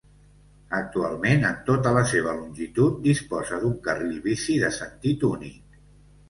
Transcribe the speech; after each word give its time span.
Actualment, 0.77 1.43
en 1.49 1.59
tota 1.67 1.91
la 1.97 2.01
seva 2.11 2.33
longitud 2.37 2.97
disposa 3.09 3.61
d'un 3.65 3.77
carril 3.89 4.17
bici 4.25 4.57
de 4.65 4.73
sentit 4.79 5.29
únic. 5.31 5.79